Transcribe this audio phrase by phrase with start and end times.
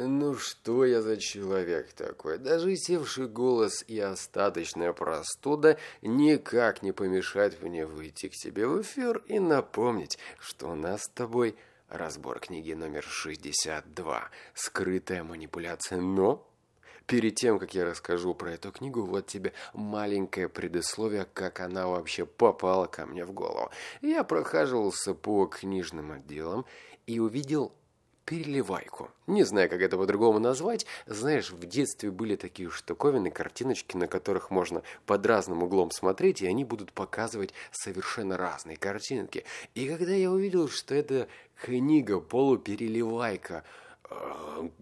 [0.00, 2.38] Ну что я за человек такой?
[2.38, 9.24] Даже севший голос и остаточная простуда никак не помешают мне выйти к тебе в эфир
[9.26, 11.56] и напомнить, что у нас с тобой
[11.88, 16.00] разбор книги номер 62 «Скрытая манипуляция».
[16.00, 16.48] Но
[17.06, 22.24] перед тем, как я расскажу про эту книгу, вот тебе маленькое предисловие, как она вообще
[22.24, 23.72] попала ко мне в голову.
[24.00, 26.66] Я прохаживался по книжным отделам
[27.08, 27.72] и увидел
[28.28, 29.10] переливайку.
[29.26, 30.84] Не знаю, как это по-другому назвать.
[31.06, 36.46] Знаешь, в детстве были такие штуковины, картиночки, на которых можно под разным углом смотреть, и
[36.46, 39.44] они будут показывать совершенно разные картинки.
[39.74, 43.64] И когда я увидел, что это книга полупереливайка,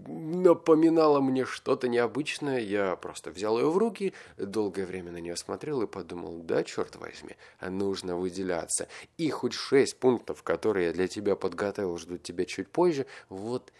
[0.06, 2.60] напоминала мне что-то необычное.
[2.60, 6.96] Я просто взял ее в руки, долгое время на нее смотрел и подумал, да, черт
[6.96, 8.88] возьми, нужно выделяться.
[9.18, 13.72] И хоть шесть пунктов, которые я для тебя подготовил, ждут тебя чуть позже, вот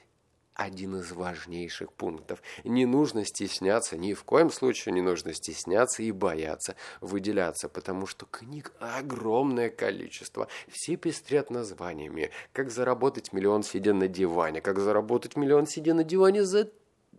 [0.57, 2.43] один из важнейших пунктов.
[2.65, 8.27] Не нужно стесняться, ни в коем случае не нужно стесняться и бояться выделяться, потому что
[8.27, 10.49] книг огромное количество.
[10.69, 12.31] Все пестрят названиями.
[12.53, 14.61] Как заработать миллион, сидя на диване.
[14.61, 16.71] Как заработать миллион, сидя на диване за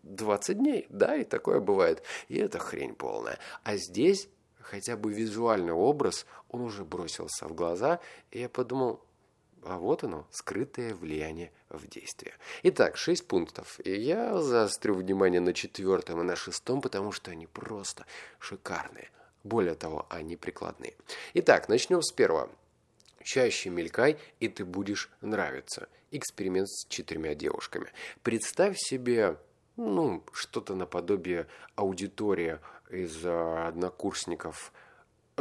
[0.03, 0.87] 20 дней.
[0.89, 2.01] Да, и такое бывает.
[2.27, 3.37] И это хрень полная.
[3.63, 7.99] А здесь хотя бы визуальный образ, он уже бросился в глаза,
[8.31, 9.01] и я подумал,
[9.63, 12.33] а вот оно, скрытое влияние в действии.
[12.63, 13.79] Итак, шесть пунктов.
[13.83, 18.05] И я заострю внимание на четвертом и на шестом, потому что они просто
[18.39, 19.09] шикарные.
[19.43, 20.93] Более того, они прикладные.
[21.33, 22.49] Итак, начнем с первого.
[23.23, 25.89] Чаще мелькай, и ты будешь нравиться.
[26.11, 27.91] Эксперимент с четырьмя девушками.
[28.23, 29.37] Представь себе
[29.75, 34.71] ну, что-то наподобие аудитории из а, однокурсников–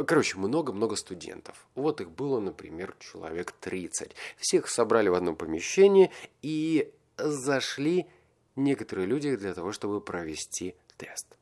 [0.05, 1.67] Короче, много-много студентов.
[1.73, 4.15] Вот их было, например, человек 30.
[4.37, 6.11] Всех собрали в одном помещении
[6.43, 8.05] и зашли
[8.55, 11.35] некоторые люди для того, чтобы провести тест.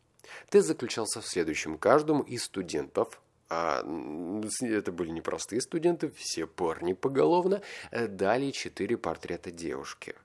[0.49, 1.77] Тест заключался в следующем.
[1.77, 3.83] Каждому из студентов, а
[4.61, 7.61] это были не простые студенты, все парни поголовно,
[7.91, 10.15] дали четыре портрета девушки.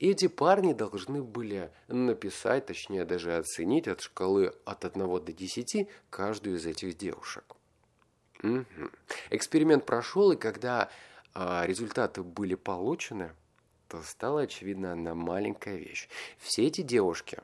[0.00, 6.56] Эти парни должны были написать, точнее даже оценить от шкалы от 1 до 10 каждую
[6.56, 7.44] из этих девушек.
[8.42, 8.90] Угу.
[9.30, 10.88] Эксперимент прошел, и когда
[11.34, 13.32] э, результаты были получены,
[13.88, 16.08] то стала очевидна одна маленькая вещь.
[16.38, 17.38] Все эти девушки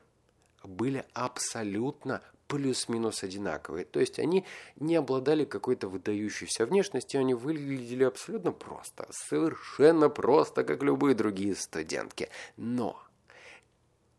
[0.63, 3.85] были абсолютно плюс-минус одинаковые.
[3.85, 4.45] То есть они
[4.75, 12.29] не обладали какой-то выдающейся внешностью, они выглядели абсолютно просто, совершенно просто, как любые другие студентки.
[12.57, 13.01] Но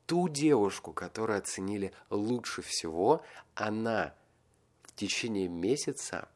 [0.06, 3.22] ту девушку, которую оценили лучше всего,
[3.54, 4.14] она
[4.82, 6.28] в течение месяца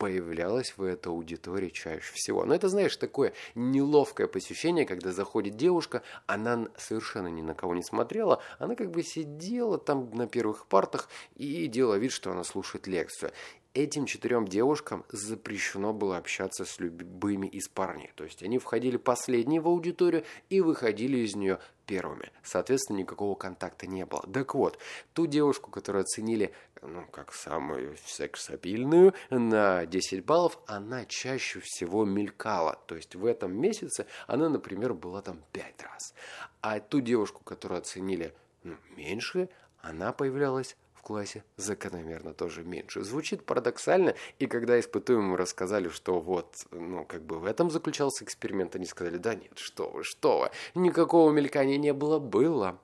[0.00, 2.46] появлялась в этой аудитории чаще всего.
[2.46, 7.82] Но это, знаешь, такое неловкое посещение, когда заходит девушка, она совершенно ни на кого не
[7.82, 12.86] смотрела, она как бы сидела там на первых партах и делала вид, что она слушает
[12.86, 13.30] лекцию
[13.74, 18.10] этим четырем девушкам запрещено было общаться с любыми из парней.
[18.16, 22.30] То есть они входили последние в аудиторию и выходили из нее первыми.
[22.44, 24.22] Соответственно, никакого контакта не было.
[24.32, 24.78] Так вот,
[25.12, 26.52] ту девушку, которую оценили
[26.82, 32.78] ну, как самую сексапильную на 10 баллов, она чаще всего мелькала.
[32.86, 36.14] То есть в этом месяце она, например, была там 5 раз.
[36.60, 39.48] А ту девушку, которую оценили ну, меньше,
[39.80, 43.02] она появлялась в классе закономерно тоже меньше.
[43.02, 48.76] Звучит парадоксально, и когда испытуемым рассказали, что вот, ну, как бы в этом заключался эксперимент,
[48.76, 52.78] они сказали, да нет, что вы, что вы, никакого мелькания не было, было.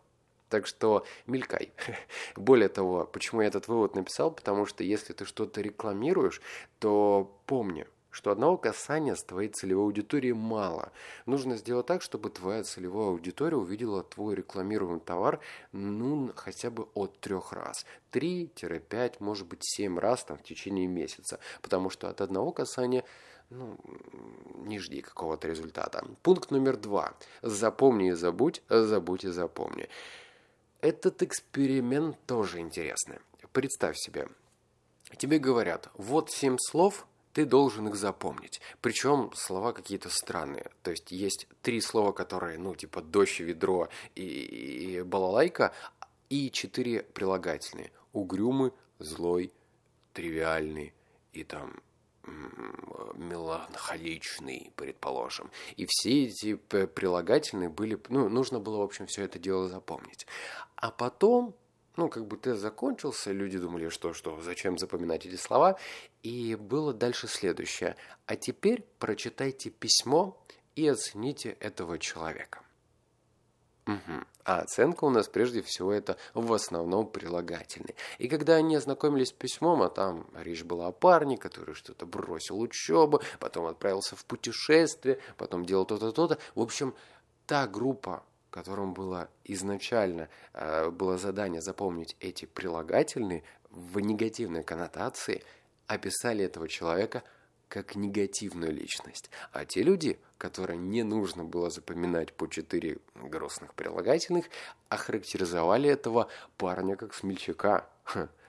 [0.48, 1.72] Так что мелькай.
[2.36, 6.40] Более того, почему я этот вывод написал, потому что если ты что-то рекламируешь,
[6.78, 10.90] то помни, что одного касания с твоей целевой аудиторией мало.
[11.26, 15.38] Нужно сделать так, чтобы твоя целевая аудитория увидела твой рекламируемый товар
[15.72, 17.84] ну, хотя бы от трех раз.
[18.12, 21.40] 3-5, может быть, 7 раз там, в течение месяца.
[21.60, 23.04] Потому что от одного касания
[23.50, 23.76] ну,
[24.64, 26.02] не жди какого-то результата.
[26.22, 27.12] Пункт номер два.
[27.42, 29.90] Запомни и забудь, забудь и запомни.
[30.80, 33.18] Этот эксперимент тоже интересный.
[33.52, 34.28] Представь себе,
[35.18, 38.62] тебе говорят, вот семь слов– ты должен их запомнить.
[38.80, 40.70] Причем слова какие-то странные.
[40.82, 45.74] То есть есть три слова, которые, ну, типа дождь, ведро и, и балалайка,
[46.30, 47.92] и четыре прилагательные.
[48.14, 49.52] Угрюмый, злой,
[50.14, 50.94] тривиальный
[51.34, 51.78] и там
[53.16, 55.50] меланхоличный, предположим.
[55.76, 60.26] И все эти прилагательные были, ну, нужно было, в общем, все это дело запомнить.
[60.76, 61.54] А потом
[61.96, 65.78] ну, как бы тест закончился, люди думали, что, что, зачем запоминать эти слова,
[66.22, 67.96] и было дальше следующее.
[68.26, 70.38] А теперь прочитайте письмо
[70.74, 72.60] и оцените этого человека.
[73.86, 74.24] Угу.
[74.44, 77.94] А оценка у нас прежде всего это в основном прилагательные.
[78.18, 82.60] И когда они ознакомились с письмом, а там речь была о парне, который что-то бросил
[82.60, 86.38] учебу, потом отправился в путешествие, потом делал то-то, то-то.
[86.54, 86.94] В общем,
[87.46, 88.24] та группа,
[88.56, 95.42] которым было изначально э, было задание запомнить эти прилагательные в негативной коннотации,
[95.86, 97.22] описали этого человека–
[97.68, 99.30] как негативную личность.
[99.52, 104.46] А те люди, которым не нужно было запоминать по четыре грустных прилагательных,
[104.88, 107.88] охарактеризовали этого парня как смельчака.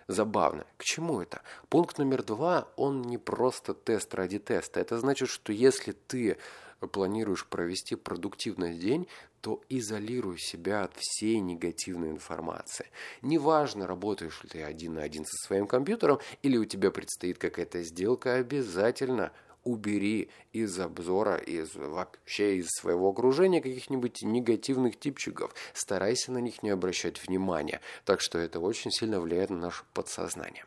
[0.08, 0.66] Забавно.
[0.78, 1.42] К чему это?
[1.68, 4.80] Пункт номер два, он не просто тест ради теста.
[4.80, 6.38] Это значит, что если ты
[6.80, 9.08] планируешь провести продуктивный день,
[9.42, 12.88] то изолируй себя от всей негативной информации.
[13.22, 17.82] Неважно, работаешь ли ты один на один со своим компьютером или у тебя предстоит какая-то
[17.84, 19.32] сделка, обязательно–
[19.68, 25.54] убери из обзора, из вообще из своего окружения каких-нибудь негативных типчиков.
[25.74, 27.82] Старайся на них не обращать внимания.
[28.06, 30.66] Так что это очень сильно влияет на наше подсознание.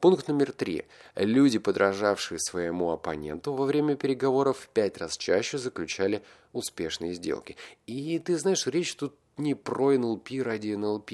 [0.00, 0.84] Пункт номер три.
[1.14, 7.56] Люди, подражавшие своему оппоненту во время переговоров, пять раз чаще заключали успешные сделки.
[7.86, 11.12] И ты знаешь, речь тут не про НЛП ради НЛП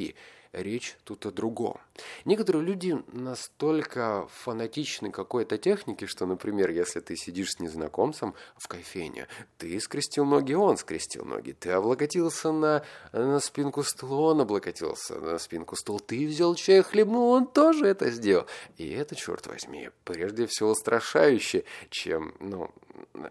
[0.57, 1.79] речь тут о другом.
[2.25, 9.29] Некоторые люди настолько фанатичны какой-то технике, что, например, если ты сидишь с незнакомцем в кофейне,
[9.59, 15.39] ты скрестил ноги, он скрестил ноги, ты облокотился на, на спинку стула, он облокотился на
[15.39, 18.47] спинку стула, ты взял чай, хлебнул, он тоже это сделал.
[18.77, 22.71] И это, черт возьми, прежде всего устрашающе, чем, ну,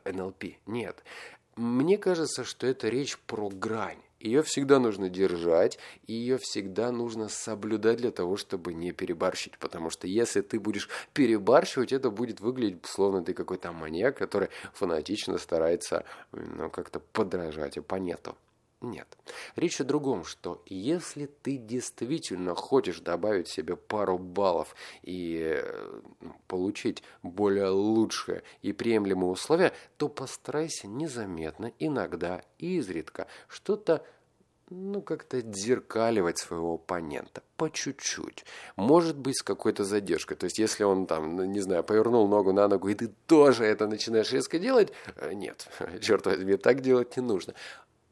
[0.05, 0.45] НЛП.
[0.65, 1.03] Нет.
[1.55, 4.01] Мне кажется, что это речь про грань.
[4.19, 5.77] Ее всегда нужно держать,
[6.07, 9.57] и ее всегда нужно соблюдать для того, чтобы не перебарщить.
[9.59, 15.37] Потому что если ты будешь перебарщивать, это будет выглядеть, словно ты какой-то маньяк, который фанатично
[15.37, 18.35] старается ну, как-то подражать оппоненту.
[18.81, 19.17] Нет.
[19.55, 25.63] Речь о другом, что если ты действительно хочешь добавить себе пару баллов и
[26.21, 34.05] ну, получить более лучшие и приемлемые условия, то постарайся незаметно, иногда, изредка что-то
[34.69, 38.45] ну, как-то зеркаливать своего оппонента по чуть-чуть.
[38.75, 40.37] Может быть, с какой-то задержкой.
[40.37, 43.63] То есть, если он там, ну, не знаю, повернул ногу на ногу, и ты тоже
[43.65, 45.67] это начинаешь резко делать, э, нет,
[46.01, 47.53] черт возьми, так делать не нужно.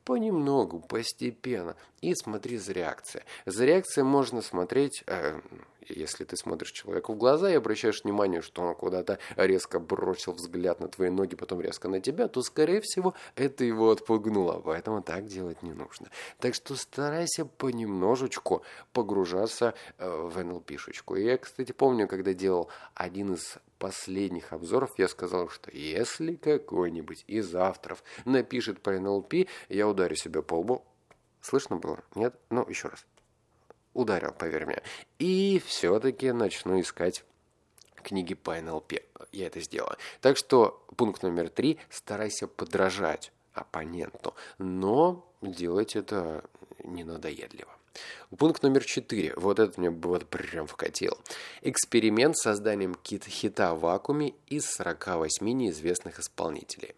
[0.04, 1.76] Понемногу, постепенно.
[2.02, 3.24] И смотри за реакцией.
[3.46, 5.40] За реакцией можно смотреть, э,
[5.90, 10.80] если ты смотришь человеку в глаза и обращаешь внимание, что он куда-то резко бросил взгляд
[10.80, 14.62] на твои ноги, потом резко на тебя, то, скорее всего, это его отпугнуло.
[14.64, 16.08] Поэтому так делать не нужно.
[16.40, 18.64] Так что старайся понемножечку
[18.94, 21.16] погружаться э, в НЛПшечку.
[21.16, 27.54] Я, кстати, помню, когда делал один из последних обзоров, я сказал, что если какой-нибудь из
[27.56, 29.34] авторов напишет по НЛП,
[29.70, 30.84] я ударю себя по лбу.
[31.42, 32.00] Слышно было?
[32.16, 32.34] Нет?
[32.50, 33.06] Ну, еще раз
[33.94, 34.82] ударил, поверь мне.
[35.20, 37.24] И все-таки начну искать
[38.04, 38.94] книги по НЛП.
[39.32, 39.98] Я это сделаю.
[40.22, 41.80] Так что пункт номер три.
[41.90, 46.44] Старайся подражать оппоненту, но делать это
[46.84, 47.72] не надоедливо.
[48.38, 49.34] Пункт номер четыре.
[49.36, 51.18] Вот это мне вот прям вкатил.
[51.62, 56.96] Эксперимент с созданием хита в вакууме из 48 неизвестных исполнителей.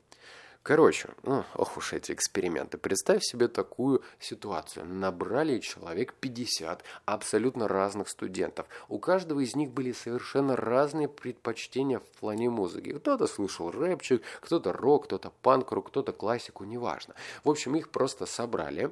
[0.66, 2.80] Короче, ну, ох уж эти эксперименты.
[2.80, 4.84] Представь себе такую ситуацию.
[4.88, 8.66] Набрали человек 50 абсолютно разных студентов.
[8.90, 12.94] У каждого из них были совершенно разные предпочтения в плане музыки.
[12.94, 17.14] Кто-то слушал рэпчик, кто-то рок, кто-то панк-рок, кто-то классику, неважно.
[17.44, 18.90] В общем, их просто собрали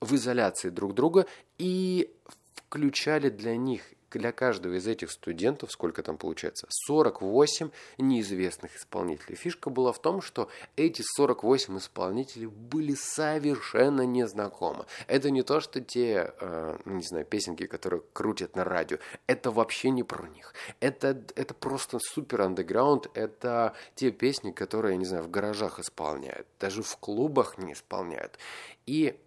[0.00, 1.26] в изоляции друг друга
[1.58, 2.12] и
[2.56, 3.82] включали для них
[4.16, 9.36] для каждого из этих студентов, сколько там получается, 48 неизвестных исполнителей.
[9.36, 14.86] Фишка была в том, что эти 48 исполнителей были совершенно незнакомы.
[15.06, 18.98] Это не то, что те, э, не знаю, песенки, которые крутят на радио.
[19.26, 20.54] Это вообще не про них.
[20.80, 23.10] Это, это просто супер андеграунд.
[23.14, 26.46] Это те песни, которые, не знаю, в гаражах исполняют.
[26.58, 28.38] Даже в клубах не исполняют.
[28.86, 29.18] И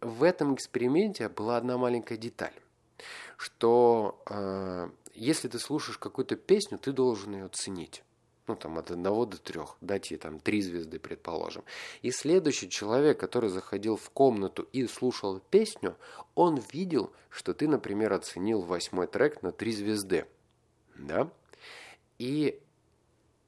[0.00, 2.52] в этом эксперименте была одна маленькая деталь
[3.36, 8.02] что э, если ты слушаешь какую-то песню, ты должен ее ценить.
[8.46, 11.64] Ну, там, от одного до трех, дать ей там три звезды, предположим.
[12.02, 15.96] И следующий человек, который заходил в комнату и слушал песню,
[16.36, 20.26] он видел, что ты, например, оценил восьмой трек на три звезды.
[20.96, 21.28] Да?
[22.18, 22.60] И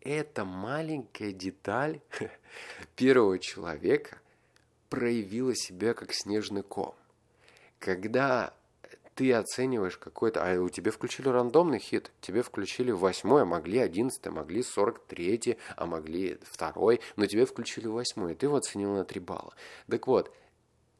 [0.00, 2.00] эта маленькая деталь
[2.96, 4.18] первого человека
[4.88, 6.94] проявила себя как снежный ком.
[7.78, 8.52] Когда
[9.18, 10.44] ты оцениваешь какой-то...
[10.44, 15.58] А у тебя включили рандомный хит, тебе включили восьмой, а могли одиннадцатый, могли сорок третий,
[15.74, 19.54] а могли второй, но тебе включили восьмой, и ты его оценил на три балла.
[19.90, 20.32] Так вот,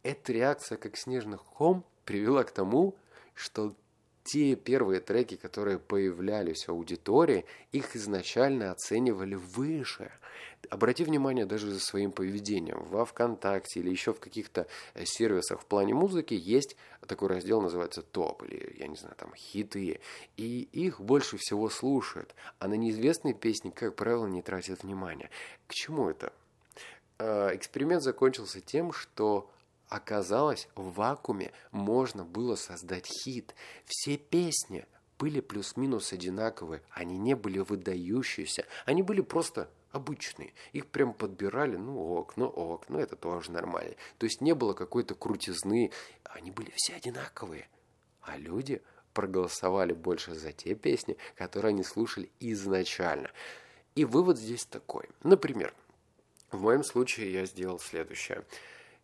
[0.03, 2.97] эта реакция как снежный ком привела к тому,
[3.35, 3.77] что
[4.31, 10.13] те первые треки, которые появлялись в аудитории, их изначально оценивали выше.
[10.69, 12.83] Обрати внимание даже за своим поведением.
[12.91, 18.03] Во ВКонтакте или еще в каких-то э, сервисах в плане музыки есть такой раздел, называется
[18.03, 20.01] ТОП, или, я не знаю, там, хиты.
[20.37, 22.35] И их больше всего слушают.
[22.59, 25.31] А на неизвестные песни, как правило, не тратят внимания.
[25.67, 26.35] К чему это?
[27.19, 29.51] Э, эксперимент закончился тем, что
[29.88, 33.54] Оказалось, в вакууме можно было создать хит.
[33.87, 34.87] Все песни
[35.18, 40.52] были плюс-минус одинаковые, они не были выдающиеся, они были просто обычные.
[40.73, 43.95] Их прям подбирали, ну ок, ну ок, ну это тоже нормально.
[44.18, 45.90] То есть не было какой-то крутизны,
[46.25, 47.68] они были все одинаковые.
[48.21, 48.83] А люди
[49.14, 53.30] проголосовали больше за те песни, которые они слушали изначально.
[53.95, 55.09] И вывод здесь такой.
[55.23, 55.75] Например,
[56.52, 58.45] в моем случае я сделал следующее–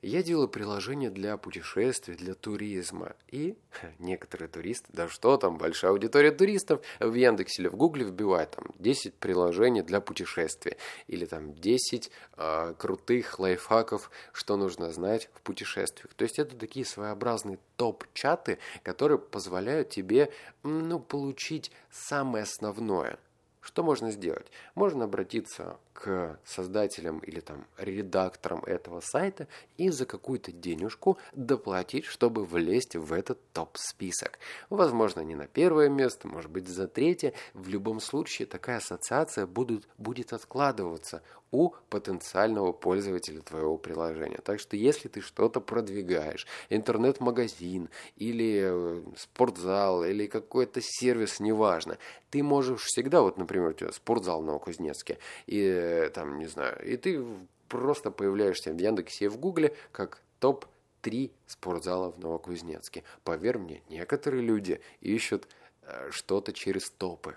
[0.07, 3.15] я делаю приложение для путешествий, для туризма.
[3.29, 3.57] И
[3.99, 8.67] некоторые туристы, да что там, большая аудитория туристов, в Яндексе или в Гугле вбивают там
[8.79, 10.77] 10 приложений для путешествий.
[11.07, 16.13] Или там 10 э, а, крутых лайфхаков, что нужно знать в путешествиях.
[16.15, 20.31] То есть это такие своеобразные топ-чаты, которые позволяют тебе
[20.63, 23.19] ну, получить самое основное–
[23.65, 24.47] что можно сделать?
[24.75, 29.47] Можно обратиться к создателям или там редакторам этого сайта
[29.79, 34.39] и за какую-то денежку доплатить, чтобы влезть в этот топ-список.
[34.69, 37.33] Возможно, не на первое место, может быть, за третье.
[37.55, 41.23] В любом случае, такая ассоциация будет, будет откладываться
[41.55, 44.39] у потенциального пользователя твоего приложения.
[44.39, 51.97] Так что если ты что-то продвигаешь, интернет-магазин или э, спортзал или какой-то сервис, неважно,
[52.31, 56.83] ты можешь всегда, вот, например, у тебя спортзал в Новокузнецке, и э, там, не знаю,
[56.85, 57.25] и ты
[57.69, 60.67] просто появляешься в Яндексе и в Гугле как топ
[61.01, 63.05] три спортзала в Новокузнецке.
[63.25, 65.47] Поверь мне, некоторые люди ищут
[65.83, 67.37] э, что-то через топы.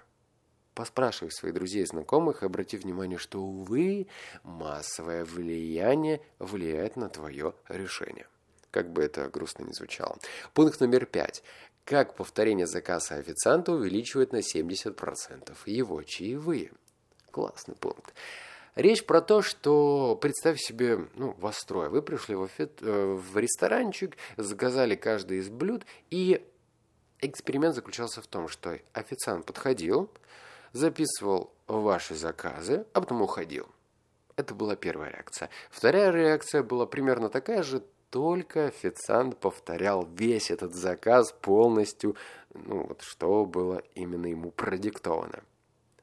[0.74, 4.08] Поспрашивай своих друзей и знакомых, обрати внимание, что, увы,
[4.44, 8.28] массовое влияние влияет на твое решение.
[8.70, 10.18] Как бы это грустно ни звучало.
[10.54, 11.44] Пункт номер пять.
[11.84, 16.72] Как повторение заказа официанта увеличивает на 70% его чаевые.
[17.38, 18.16] Классный пункт.
[18.74, 21.88] Речь про то, что представь себе, ну, вас трое.
[21.88, 22.68] Вы пришли в, офи...
[22.80, 26.44] Э, в ресторанчик, заказали каждый из блюд, и
[27.20, 30.10] эксперимент заключался в том, что официант подходил,
[30.74, 33.68] записывал ваши заказы, а потом уходил.
[34.36, 35.52] Это была первая реакция.
[35.70, 42.16] Вторая реакция была примерно такая же, только официант повторял весь этот заказ полностью,
[42.56, 45.44] ну вот что было именно ему продиктовано.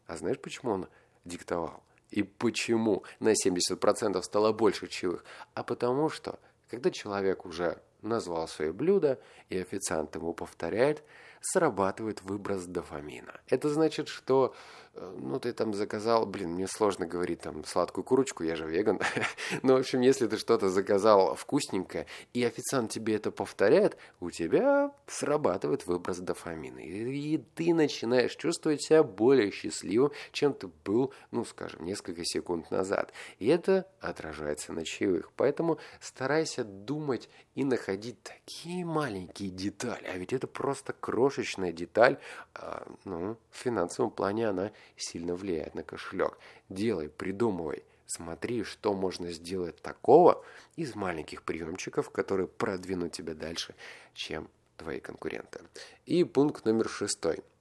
[0.07, 0.87] А знаешь, почему он
[1.25, 1.83] диктовал?
[2.11, 5.25] И почему на 70% стало больше чаевых?
[5.55, 6.39] А потому что,
[6.71, 11.03] когда человек уже назвал свое блюдо, и официант ему повторяет,
[11.41, 13.41] срабатывает выброс дофамина.
[13.49, 14.55] Это значит, что
[14.97, 19.01] ну, ты там заказал, блин, мне сложно говорить там сладкую курочку, я же веган.
[19.63, 24.93] Но, в общем, если ты что-то заказал вкусненькое, и официант тебе это повторяет, у тебя
[25.07, 26.79] срабатывает выброс дофамина.
[26.79, 32.71] И, и ты начинаешь чувствовать себя более счастливым, чем ты был, ну, скажем, несколько секунд
[32.71, 33.13] назад.
[33.39, 35.33] И это отражается на чаевых.
[35.37, 40.07] Поэтому старайся думать и находить такие маленькие детали.
[40.07, 42.19] А ведь это просто крошечная деталь.
[42.55, 46.39] А, ну, в финансовом плане она сильно влияет на кошелек.
[46.69, 47.85] Делай, придумывай.
[48.07, 50.45] Смотри, что можно сделать такого
[50.77, 53.75] из маленьких приемчиков, которые продвинут тебя дальше,
[54.13, 55.61] чем твои конкуренты.
[56.07, 57.43] И пункт номер шестой–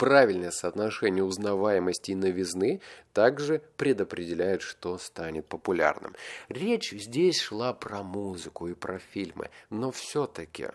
[0.00, 2.80] Правильное соотношение узнаваемости и новизны
[3.12, 6.16] также предопределяет, что станет популярным.
[6.48, 10.68] Речь здесь шла про музыку и про фильмы, но все-таки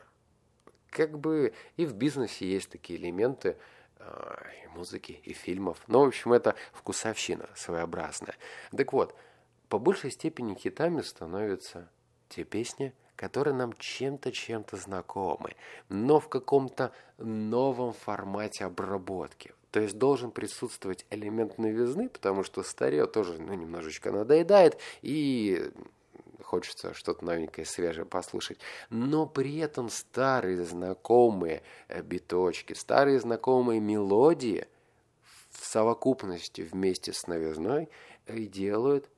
[0.92, 3.58] как бы и в бизнесе есть такие элементы
[4.00, 5.78] и музыки, и фильмов.
[5.88, 8.36] Но, в общем, это вкусовщина своеобразная.
[8.76, 9.16] Так вот,
[9.70, 11.90] по большей степени хитами становятся
[12.30, 15.56] те песни, которые нам чем-то, чем-то знакомы,
[15.90, 19.54] но в каком-то новом формате обработки.
[19.72, 25.70] То есть должен присутствовать элемент новизны, потому что старье тоже ну, немножечко надоедает, и
[26.46, 28.60] хочется что-то новенькое, свежее послушать.
[28.90, 31.64] Но при этом старые знакомые
[32.04, 34.68] биточки, старые знакомые мелодии
[35.50, 37.90] в совокупности вместе с новизной
[38.28, 39.10] делают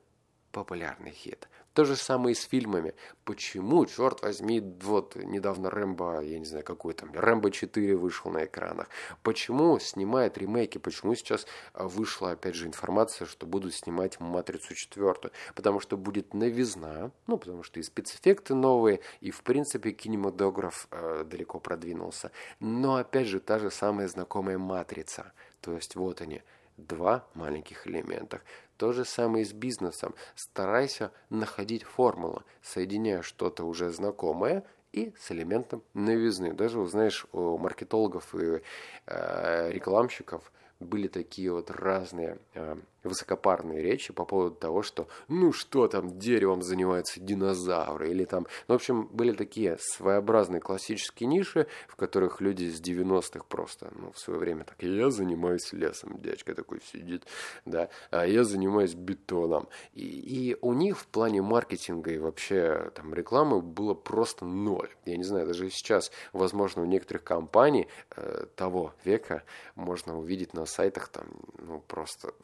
[0.52, 1.48] популярный хит.
[1.78, 2.92] То же самое и с фильмами.
[3.24, 8.46] Почему, черт возьми, вот недавно Рэмбо, я не знаю, какой там, Рэмбо 4 вышел на
[8.46, 8.88] экранах.
[9.22, 10.78] Почему снимают ремейки?
[10.78, 15.30] Почему сейчас а, вышла, опять же, информация, что будут снимать «Матрицу 4»?
[15.54, 21.24] Потому что будет новизна, ну, потому что и спецэффекты новые, и, в принципе, кинематограф э,
[21.30, 22.32] далеко продвинулся.
[22.58, 25.30] Но, опять же, та же самая знакомая «Матрица».
[25.60, 26.42] То есть, вот они,
[26.76, 28.40] два маленьких элемента.
[28.78, 30.14] То же самое и с бизнесом.
[30.36, 36.54] Старайся находить формулу, соединяя что-то уже знакомое и с элементом новизны.
[36.54, 38.62] Даже, узнаешь, у маркетологов и
[39.06, 45.88] э, рекламщиков были такие вот разные э, высокопарные речи по поводу того, что ну что
[45.88, 51.96] там, деревом занимаются динозавры, или там, ну, в общем, были такие своеобразные классические ниши, в
[51.96, 56.80] которых люди с 90-х просто, ну, в свое время так, я занимаюсь лесом, дядька такой
[56.92, 57.26] сидит,
[57.64, 59.68] да, а я занимаюсь бетоном.
[59.94, 64.90] И, и у них в плане маркетинга и вообще там рекламы было просто ноль.
[65.04, 69.42] Я не знаю, даже сейчас, возможно, у некоторых компаний э, того века
[69.74, 71.26] можно увидеть на сайтах там,
[71.58, 72.34] ну, просто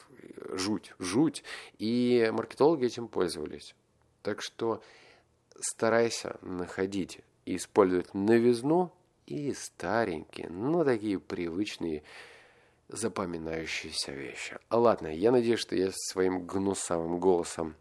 [0.52, 1.44] жуть, жуть.
[1.78, 3.74] И маркетологи этим пользовались.
[4.22, 4.82] Так что
[5.60, 8.92] старайся находить и использовать новизну
[9.26, 12.02] и старенькие, но такие привычные,
[12.88, 14.58] запоминающиеся вещи.
[14.70, 17.76] Ладно, я надеюсь, что я своим гнусавым голосом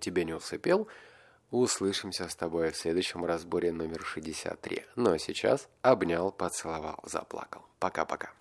[0.00, 0.88] тебя не усыпел.
[1.50, 4.84] Услышимся с тобой в следующем разборе номер 63.
[4.96, 7.62] Ну а сейчас обнял, поцеловал, заплакал.
[7.78, 8.32] Пока-пока.